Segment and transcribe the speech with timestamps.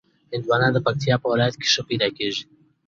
[0.33, 2.43] هندوانه د پکتیا په ولایت کې ښه پیدا کېږي.